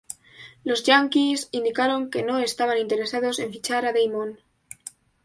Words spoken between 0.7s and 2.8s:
Yankees indicaron que no estaban